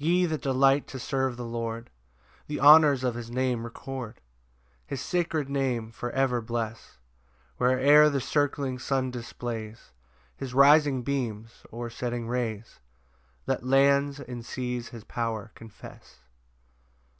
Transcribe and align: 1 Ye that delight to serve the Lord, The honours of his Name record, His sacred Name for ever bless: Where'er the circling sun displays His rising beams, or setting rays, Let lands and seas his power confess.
1 0.00 0.08
Ye 0.08 0.26
that 0.26 0.40
delight 0.42 0.88
to 0.88 0.98
serve 0.98 1.36
the 1.36 1.44
Lord, 1.44 1.90
The 2.48 2.58
honours 2.58 3.04
of 3.04 3.14
his 3.14 3.30
Name 3.30 3.62
record, 3.62 4.20
His 4.84 5.00
sacred 5.00 5.48
Name 5.48 5.92
for 5.92 6.10
ever 6.10 6.40
bless: 6.40 6.98
Where'er 7.58 8.10
the 8.10 8.20
circling 8.20 8.80
sun 8.80 9.12
displays 9.12 9.92
His 10.36 10.54
rising 10.54 11.04
beams, 11.04 11.62
or 11.70 11.88
setting 11.88 12.26
rays, 12.26 12.80
Let 13.46 13.62
lands 13.62 14.18
and 14.18 14.44
seas 14.44 14.88
his 14.88 15.04
power 15.04 15.52
confess. 15.54 16.18